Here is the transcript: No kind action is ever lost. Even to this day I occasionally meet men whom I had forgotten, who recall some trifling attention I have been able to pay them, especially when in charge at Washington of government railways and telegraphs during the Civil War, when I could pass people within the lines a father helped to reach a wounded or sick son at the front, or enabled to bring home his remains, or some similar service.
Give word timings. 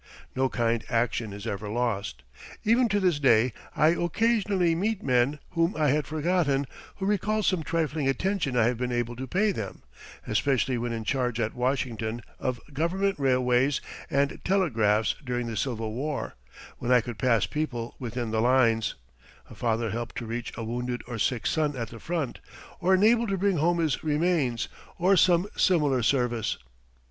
No 0.35 0.49
kind 0.49 0.83
action 0.89 1.31
is 1.31 1.45
ever 1.45 1.69
lost. 1.69 2.23
Even 2.63 2.89
to 2.89 2.99
this 2.99 3.19
day 3.19 3.53
I 3.75 3.89
occasionally 3.89 4.73
meet 4.73 5.03
men 5.03 5.37
whom 5.51 5.75
I 5.77 5.89
had 5.89 6.07
forgotten, 6.07 6.65
who 6.95 7.05
recall 7.05 7.43
some 7.43 7.61
trifling 7.61 8.07
attention 8.07 8.57
I 8.57 8.63
have 8.63 8.79
been 8.79 8.91
able 8.91 9.15
to 9.15 9.27
pay 9.27 9.51
them, 9.51 9.83
especially 10.25 10.75
when 10.79 10.91
in 10.91 11.03
charge 11.03 11.39
at 11.39 11.53
Washington 11.53 12.23
of 12.39 12.59
government 12.73 13.19
railways 13.19 13.79
and 14.09 14.43
telegraphs 14.43 15.13
during 15.23 15.45
the 15.45 15.55
Civil 15.55 15.93
War, 15.93 16.33
when 16.79 16.91
I 16.91 16.99
could 17.01 17.19
pass 17.19 17.45
people 17.45 17.93
within 17.99 18.31
the 18.31 18.41
lines 18.41 18.95
a 19.51 19.53
father 19.53 19.91
helped 19.91 20.15
to 20.17 20.25
reach 20.25 20.51
a 20.57 20.63
wounded 20.63 21.03
or 21.05 21.19
sick 21.19 21.45
son 21.45 21.75
at 21.77 21.89
the 21.89 21.99
front, 21.99 22.39
or 22.79 22.95
enabled 22.95 23.29
to 23.29 23.37
bring 23.37 23.57
home 23.57 23.77
his 23.77 24.03
remains, 24.03 24.67
or 24.97 25.15
some 25.15 25.45
similar 25.55 26.01
service. 26.01 26.57